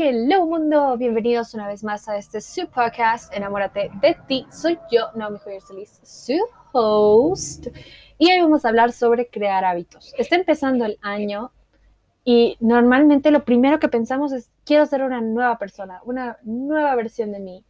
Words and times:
Hello 0.00 0.46
mundo, 0.46 0.96
bienvenidos 0.96 1.54
una 1.54 1.66
vez 1.66 1.82
más 1.82 2.08
a 2.08 2.16
este 2.16 2.40
su 2.40 2.68
podcast 2.68 3.34
Enamórate 3.34 3.90
de 4.00 4.16
ti. 4.28 4.46
Soy 4.48 4.78
yo, 4.92 5.08
Naomi 5.16 5.38
Joyer 5.40 5.60
Solís, 5.60 5.98
su 6.04 6.38
host. 6.70 7.66
Y 8.16 8.30
hoy 8.30 8.40
vamos 8.40 8.64
a 8.64 8.68
hablar 8.68 8.92
sobre 8.92 9.26
crear 9.26 9.64
hábitos. 9.64 10.14
Está 10.16 10.36
empezando 10.36 10.84
el 10.84 11.00
año 11.02 11.50
y 12.22 12.56
normalmente 12.60 13.32
lo 13.32 13.44
primero 13.44 13.80
que 13.80 13.88
pensamos 13.88 14.30
es 14.30 14.52
quiero 14.64 14.86
ser 14.86 15.02
una 15.02 15.20
nueva 15.20 15.58
persona, 15.58 16.00
una 16.04 16.38
nueva 16.44 16.94
versión 16.94 17.32
de 17.32 17.40
mí. 17.40 17.64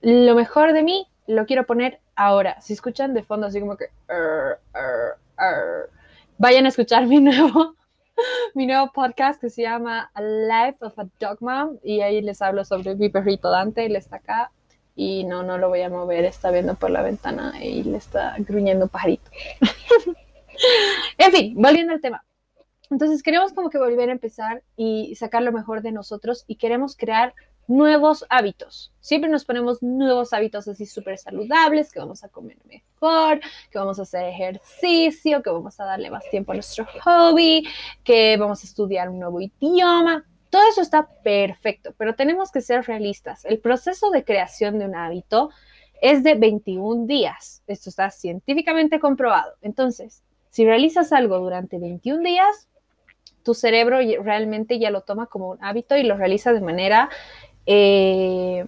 Lo 0.00 0.34
mejor 0.34 0.72
de 0.72 0.82
mí 0.82 1.08
lo 1.26 1.44
quiero 1.44 1.66
poner 1.66 2.00
ahora. 2.16 2.58
Si 2.62 2.72
escuchan 2.72 3.12
de 3.12 3.22
fondo 3.22 3.48
así 3.48 3.60
como 3.60 3.76
que 3.76 3.90
vayan 6.38 6.64
a 6.64 6.68
escuchar 6.70 7.06
mi 7.06 7.20
nuevo 7.20 7.74
mi 8.54 8.66
nuevo 8.66 8.90
podcast 8.92 9.40
que 9.40 9.50
se 9.50 9.62
llama 9.62 10.10
Life 10.16 10.78
of 10.80 10.98
a 10.98 11.06
Dog 11.18 11.38
Mom 11.40 11.78
y 11.82 12.00
ahí 12.00 12.20
les 12.20 12.42
hablo 12.42 12.64
sobre 12.64 12.94
mi 12.94 13.08
perrito 13.08 13.50
Dante, 13.50 13.86
él 13.86 13.96
está 13.96 14.16
acá 14.16 14.50
y 14.96 15.24
no, 15.24 15.42
no 15.42 15.58
lo 15.58 15.68
voy 15.68 15.82
a 15.82 15.88
mover, 15.88 16.24
está 16.24 16.50
viendo 16.50 16.74
por 16.74 16.90
la 16.90 17.02
ventana 17.02 17.52
y 17.62 17.82
le 17.84 17.96
está 17.96 18.34
gruñendo 18.38 18.86
un 18.86 18.88
pajarito. 18.88 19.30
en 21.18 21.32
fin, 21.32 21.54
volviendo 21.56 21.92
al 21.92 22.00
tema. 22.00 22.24
Entonces 22.90 23.22
queremos 23.22 23.52
como 23.52 23.70
que 23.70 23.78
volver 23.78 24.08
a 24.08 24.12
empezar 24.12 24.62
y 24.76 25.14
sacar 25.14 25.42
lo 25.42 25.52
mejor 25.52 25.80
de 25.80 25.92
nosotros 25.92 26.44
y 26.48 26.56
queremos 26.56 26.96
crear 26.96 27.34
nuevos 27.70 28.26
hábitos. 28.28 28.92
Siempre 29.00 29.30
nos 29.30 29.44
ponemos 29.44 29.80
nuevos 29.80 30.32
hábitos 30.32 30.66
así 30.66 30.86
súper 30.86 31.18
saludables, 31.18 31.92
que 31.92 32.00
vamos 32.00 32.24
a 32.24 32.28
comer 32.28 32.58
mejor, 32.64 33.40
que 33.70 33.78
vamos 33.78 33.98
a 34.00 34.02
hacer 34.02 34.24
ejercicio, 34.24 35.40
que 35.40 35.50
vamos 35.50 35.78
a 35.78 35.84
darle 35.84 36.10
más 36.10 36.28
tiempo 36.30 36.50
a 36.50 36.56
nuestro 36.56 36.84
hobby, 37.02 37.66
que 38.02 38.36
vamos 38.36 38.62
a 38.62 38.66
estudiar 38.66 39.08
un 39.08 39.20
nuevo 39.20 39.40
idioma. 39.40 40.26
Todo 40.50 40.62
eso 40.68 40.82
está 40.82 41.08
perfecto, 41.22 41.94
pero 41.96 42.16
tenemos 42.16 42.50
que 42.50 42.60
ser 42.60 42.84
realistas. 42.84 43.44
El 43.44 43.60
proceso 43.60 44.10
de 44.10 44.24
creación 44.24 44.80
de 44.80 44.86
un 44.86 44.96
hábito 44.96 45.50
es 46.02 46.24
de 46.24 46.34
21 46.34 47.06
días. 47.06 47.62
Esto 47.68 47.88
está 47.88 48.10
científicamente 48.10 48.98
comprobado. 48.98 49.54
Entonces, 49.62 50.24
si 50.50 50.64
realizas 50.64 51.12
algo 51.12 51.38
durante 51.38 51.78
21 51.78 52.20
días, 52.24 52.68
tu 53.44 53.54
cerebro 53.54 53.98
realmente 54.22 54.78
ya 54.78 54.90
lo 54.90 55.02
toma 55.02 55.26
como 55.26 55.50
un 55.50 55.64
hábito 55.64 55.96
y 55.96 56.02
lo 56.02 56.16
realiza 56.16 56.52
de 56.52 56.60
manera 56.60 57.08
eh, 57.72 58.66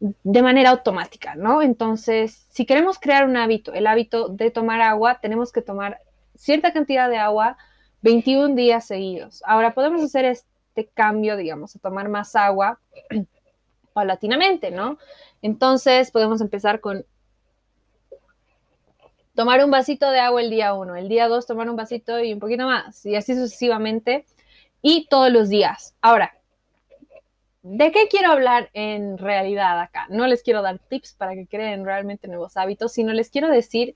de 0.00 0.42
manera 0.42 0.68
automática, 0.68 1.34
¿no? 1.34 1.62
Entonces, 1.62 2.46
si 2.50 2.66
queremos 2.66 2.98
crear 2.98 3.24
un 3.24 3.38
hábito, 3.38 3.72
el 3.72 3.86
hábito 3.86 4.28
de 4.28 4.50
tomar 4.50 4.82
agua, 4.82 5.18
tenemos 5.22 5.50
que 5.50 5.62
tomar 5.62 5.98
cierta 6.36 6.74
cantidad 6.74 7.08
de 7.08 7.16
agua 7.16 7.56
21 8.02 8.54
días 8.54 8.86
seguidos. 8.86 9.42
Ahora 9.46 9.72
podemos 9.72 10.02
hacer 10.02 10.26
este 10.26 10.90
cambio, 10.92 11.38
digamos, 11.38 11.74
a 11.74 11.78
tomar 11.78 12.10
más 12.10 12.36
agua 12.36 12.78
paulatinamente, 13.94 14.70
¿no? 14.70 14.98
Entonces 15.40 16.10
podemos 16.10 16.42
empezar 16.42 16.80
con 16.80 17.06
tomar 19.34 19.64
un 19.64 19.70
vasito 19.70 20.10
de 20.10 20.20
agua 20.20 20.42
el 20.42 20.50
día 20.50 20.74
1, 20.74 20.96
el 20.96 21.08
día 21.08 21.28
2 21.28 21.46
tomar 21.46 21.70
un 21.70 21.76
vasito 21.76 22.22
y 22.22 22.34
un 22.34 22.40
poquito 22.40 22.66
más, 22.66 23.06
y 23.06 23.16
así 23.16 23.34
sucesivamente, 23.34 24.26
y 24.82 25.06
todos 25.08 25.32
los 25.32 25.48
días. 25.48 25.94
Ahora, 26.02 26.37
¿De 27.70 27.92
qué 27.92 28.08
quiero 28.08 28.32
hablar 28.32 28.70
en 28.72 29.18
realidad 29.18 29.78
acá? 29.78 30.06
No 30.08 30.26
les 30.26 30.42
quiero 30.42 30.62
dar 30.62 30.78
tips 30.78 31.12
para 31.12 31.34
que 31.34 31.46
creen 31.46 31.84
realmente 31.84 32.26
nuevos 32.26 32.56
hábitos, 32.56 32.94
sino 32.94 33.12
les 33.12 33.28
quiero 33.28 33.50
decir 33.50 33.94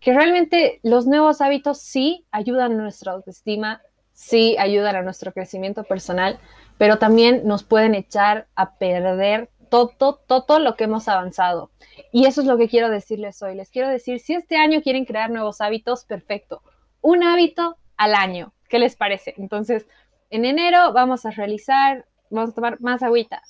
que 0.00 0.14
realmente 0.14 0.80
los 0.82 1.06
nuevos 1.06 1.42
hábitos 1.42 1.78
sí 1.78 2.24
ayudan 2.30 2.72
a 2.72 2.76
nuestra 2.76 3.12
autoestima, 3.12 3.82
sí 4.14 4.56
ayudan 4.58 4.96
a 4.96 5.02
nuestro 5.02 5.30
crecimiento 5.32 5.84
personal, 5.84 6.38
pero 6.78 6.98
también 6.98 7.42
nos 7.44 7.64
pueden 7.64 7.94
echar 7.94 8.46
a 8.54 8.76
perder 8.76 9.50
todo, 9.68 10.22
todo 10.26 10.58
lo 10.58 10.74
que 10.76 10.84
hemos 10.84 11.06
avanzado. 11.06 11.70
Y 12.12 12.24
eso 12.24 12.40
es 12.40 12.46
lo 12.46 12.56
que 12.56 12.68
quiero 12.70 12.88
decirles 12.88 13.42
hoy. 13.42 13.54
Les 13.54 13.70
quiero 13.70 13.90
decir, 13.90 14.20
si 14.20 14.32
este 14.32 14.56
año 14.56 14.80
quieren 14.80 15.04
crear 15.04 15.28
nuevos 15.28 15.60
hábitos, 15.60 16.06
perfecto. 16.06 16.62
Un 17.02 17.22
hábito 17.22 17.76
al 17.98 18.14
año. 18.14 18.54
¿Qué 18.70 18.78
les 18.78 18.96
parece? 18.96 19.34
Entonces, 19.36 19.86
en 20.30 20.46
enero 20.46 20.94
vamos 20.94 21.26
a 21.26 21.30
realizar 21.30 22.06
vamos 22.32 22.50
a 22.50 22.54
tomar 22.54 22.80
más 22.80 23.02
agüita. 23.02 23.42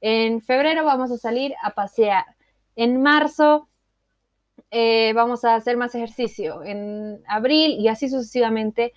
En 0.00 0.40
febrero 0.40 0.84
vamos 0.84 1.10
a 1.10 1.18
salir 1.18 1.54
a 1.62 1.70
pasear. 1.70 2.24
En 2.76 3.02
marzo 3.02 3.68
eh, 4.70 5.12
vamos 5.14 5.44
a 5.44 5.54
hacer 5.54 5.76
más 5.76 5.94
ejercicio. 5.94 6.62
En 6.64 7.22
abril 7.26 7.78
y 7.78 7.88
así 7.88 8.08
sucesivamente, 8.08 8.92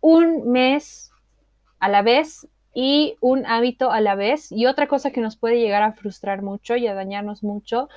un 0.00 0.50
mes 0.50 1.10
a 1.78 1.88
la 1.88 2.02
vez 2.02 2.46
y 2.74 3.16
un 3.20 3.46
hábito 3.46 3.90
a 3.90 4.00
la 4.00 4.14
vez. 4.14 4.52
Y 4.52 4.66
otra 4.66 4.88
cosa 4.88 5.10
que 5.10 5.20
nos 5.20 5.36
puede 5.36 5.58
llegar 5.58 5.82
a 5.82 5.92
frustrar 5.92 6.42
mucho 6.42 6.76
y 6.76 6.86
a 6.86 6.94
dañarnos 6.94 7.42
mucho 7.42 7.88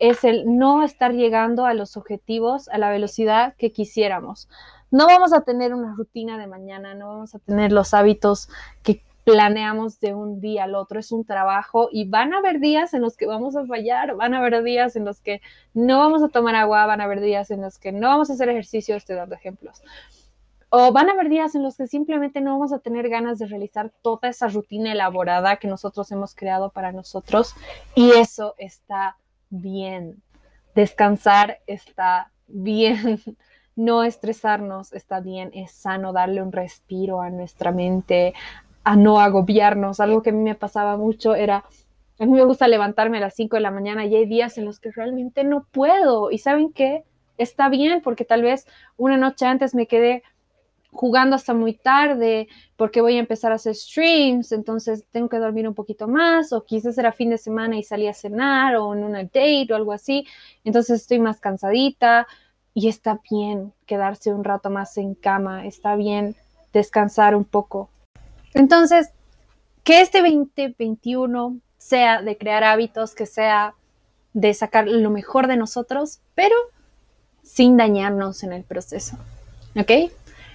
es 0.00 0.24
el 0.24 0.44
no 0.58 0.82
estar 0.82 1.12
llegando 1.12 1.66
a 1.66 1.74
los 1.74 1.96
objetivos 1.96 2.68
a 2.68 2.78
la 2.78 2.90
velocidad 2.90 3.54
que 3.56 3.72
quisiéramos. 3.72 4.48
No 4.90 5.06
vamos 5.06 5.32
a 5.32 5.42
tener 5.42 5.72
una 5.72 5.94
rutina 5.94 6.36
de 6.36 6.46
mañana, 6.46 6.94
no 6.94 7.08
vamos 7.08 7.34
a 7.34 7.38
tener 7.38 7.72
los 7.72 7.94
hábitos 7.94 8.48
que 8.82 9.02
planeamos 9.24 10.00
de 10.00 10.14
un 10.14 10.40
día 10.40 10.64
al 10.64 10.74
otro, 10.74 11.00
es 11.00 11.10
un 11.10 11.24
trabajo 11.24 11.88
y 11.90 12.06
van 12.08 12.34
a 12.34 12.38
haber 12.38 12.60
días 12.60 12.92
en 12.94 13.00
los 13.00 13.16
que 13.16 13.26
vamos 13.26 13.56
a 13.56 13.66
fallar, 13.66 14.14
van 14.16 14.34
a 14.34 14.38
haber 14.38 14.62
días 14.62 14.96
en 14.96 15.04
los 15.04 15.20
que 15.20 15.40
no 15.72 15.98
vamos 15.98 16.22
a 16.22 16.28
tomar 16.28 16.54
agua, 16.54 16.86
van 16.86 17.00
a 17.00 17.04
haber 17.04 17.20
días 17.20 17.50
en 17.50 17.62
los 17.62 17.78
que 17.78 17.90
no 17.90 18.08
vamos 18.08 18.28
a 18.30 18.34
hacer 18.34 18.50
ejercicio, 18.50 18.94
estoy 18.96 19.16
dando 19.16 19.34
ejemplos. 19.34 19.82
O 20.68 20.92
van 20.92 21.08
a 21.08 21.12
haber 21.12 21.28
días 21.28 21.54
en 21.54 21.62
los 21.62 21.76
que 21.76 21.86
simplemente 21.86 22.40
no 22.40 22.52
vamos 22.52 22.72
a 22.72 22.80
tener 22.80 23.08
ganas 23.08 23.38
de 23.38 23.46
realizar 23.46 23.92
toda 24.02 24.28
esa 24.28 24.48
rutina 24.48 24.92
elaborada 24.92 25.56
que 25.56 25.68
nosotros 25.68 26.10
hemos 26.12 26.34
creado 26.34 26.70
para 26.70 26.92
nosotros 26.92 27.54
y 27.94 28.10
eso 28.10 28.54
está 28.58 29.16
bien. 29.50 30.22
Descansar 30.74 31.60
está 31.66 32.30
bien. 32.46 33.20
No 33.76 34.04
estresarnos 34.04 34.92
está 34.92 35.18
bien, 35.18 35.50
es 35.52 35.72
sano 35.72 36.12
darle 36.12 36.40
un 36.40 36.52
respiro 36.52 37.20
a 37.20 37.30
nuestra 37.30 37.72
mente, 37.72 38.32
a 38.84 38.96
no 38.96 39.20
agobiarnos. 39.20 40.00
Algo 40.00 40.22
que 40.22 40.30
a 40.30 40.32
mí 40.32 40.42
me 40.42 40.54
pasaba 40.54 40.96
mucho 40.96 41.34
era, 41.34 41.64
a 42.18 42.26
mí 42.26 42.32
me 42.32 42.44
gusta 42.44 42.68
levantarme 42.68 43.18
a 43.18 43.22
las 43.22 43.34
5 43.34 43.56
de 43.56 43.62
la 43.62 43.70
mañana 43.70 44.04
y 44.04 44.14
hay 44.14 44.26
días 44.26 44.58
en 44.58 44.66
los 44.66 44.78
que 44.78 44.92
realmente 44.92 45.42
no 45.42 45.66
puedo. 45.72 46.30
Y 46.30 46.38
saben 46.38 46.72
qué, 46.72 47.04
está 47.38 47.68
bien 47.68 48.00
porque 48.02 48.24
tal 48.24 48.42
vez 48.42 48.66
una 48.96 49.16
noche 49.16 49.46
antes 49.46 49.74
me 49.74 49.86
quedé 49.86 50.22
jugando 50.94 51.34
hasta 51.34 51.54
muy 51.54 51.74
tarde 51.74 52.48
porque 52.76 53.00
voy 53.00 53.16
a 53.16 53.20
empezar 53.20 53.52
a 53.52 53.56
hacer 53.56 53.74
streams, 53.74 54.52
entonces 54.52 55.04
tengo 55.10 55.28
que 55.28 55.38
dormir 55.38 55.66
un 55.66 55.74
poquito 55.74 56.06
más 56.06 56.52
o 56.52 56.64
quizás 56.64 56.96
era 56.96 57.12
fin 57.12 57.30
de 57.30 57.38
semana 57.38 57.76
y 57.76 57.82
salí 57.82 58.06
a 58.06 58.14
cenar 58.14 58.76
o 58.76 58.94
en 58.94 59.02
una 59.02 59.24
date 59.24 59.66
o 59.70 59.74
algo 59.74 59.92
así, 59.92 60.24
entonces 60.62 61.02
estoy 61.02 61.18
más 61.18 61.40
cansadita 61.40 62.28
y 62.74 62.88
está 62.88 63.20
bien 63.28 63.72
quedarse 63.86 64.32
un 64.32 64.44
rato 64.44 64.70
más 64.70 64.96
en 64.96 65.14
cama, 65.14 65.66
está 65.66 65.96
bien 65.96 66.36
descansar 66.72 67.34
un 67.34 67.44
poco, 67.44 67.90
entonces, 68.54 69.10
que 69.82 70.00
este 70.00 70.20
2021 70.20 71.58
sea 71.76 72.22
de 72.22 72.38
crear 72.38 72.64
hábitos, 72.64 73.14
que 73.14 73.26
sea 73.26 73.74
de 74.32 74.54
sacar 74.54 74.88
lo 74.88 75.10
mejor 75.10 75.46
de 75.46 75.56
nosotros, 75.56 76.20
pero 76.34 76.54
sin 77.42 77.76
dañarnos 77.76 78.42
en 78.42 78.52
el 78.52 78.64
proceso. 78.64 79.18
¿Ok? 79.78 80.10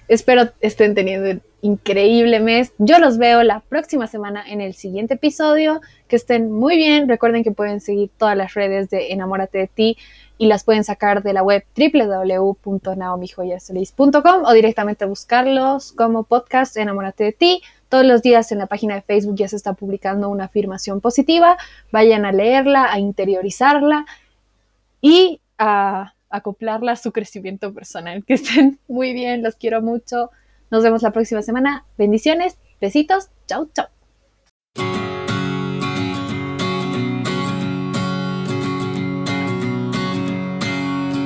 Espero 0.08 0.50
estén 0.60 0.96
teniendo 0.96 1.30
un 1.30 1.42
increíble 1.62 2.40
mes. 2.40 2.74
Yo 2.80 2.98
los 2.98 3.20
veo 3.20 3.44
la 3.44 3.60
próxima 3.60 4.08
semana 4.08 4.44
en 4.48 4.60
el 4.60 4.74
siguiente 4.74 5.14
episodio. 5.14 5.82
Que 6.08 6.16
estén 6.16 6.52
muy 6.52 6.78
bien. 6.78 7.08
Recuerden 7.08 7.44
que 7.44 7.52
pueden 7.52 7.80
seguir 7.80 8.10
todas 8.18 8.36
las 8.36 8.56
redes 8.56 8.90
de 8.90 9.14
Enamórate 9.14 9.60
de 9.60 9.68
ti 9.68 9.98
y 10.40 10.48
las 10.48 10.64
pueden 10.64 10.84
sacar 10.84 11.22
de 11.22 11.34
la 11.34 11.44
web 11.44 11.64
www.naomijoyasolis.com 11.78 14.46
o 14.46 14.54
directamente 14.54 15.06
buscarlos 15.06 15.92
como 15.92 16.24
podcast 16.24 16.76
Enamórate 16.76 17.26
de 17.26 17.34
ti. 17.34 17.62
Todos 17.90 18.06
los 18.06 18.22
días 18.22 18.52
en 18.52 18.60
la 18.60 18.68
página 18.68 18.96
de 18.96 19.02
Facebook 19.02 19.36
ya 19.36 19.48
se 19.48 19.56
está 19.56 19.74
publicando 19.74 20.30
una 20.30 20.46
afirmación 20.46 21.02
positiva. 21.02 21.58
Vayan 21.92 22.26
a 22.26 22.32
leerla, 22.32 22.92
a 22.92 23.00
interiorizarla 23.00 24.06
y 25.02 25.42
a 25.58 26.14
acoplarla 26.30 26.94
a 26.94 26.96
su 26.96 27.12
crecimiento 27.12 27.74
personal. 27.74 28.24
Que 28.26 28.36
estén 28.36 28.80
muy 28.88 29.14
bien, 29.14 29.44
los 29.44 29.56
quiero 29.56 29.82
mucho. 29.82 30.30
Nos 30.72 30.84
vemos 30.84 31.02
la 31.02 31.12
próxima 31.12 31.42
semana. 31.42 31.86
Bendiciones, 31.98 32.60
besitos, 32.80 33.30
chau, 33.48 33.70
chau. 33.74 33.99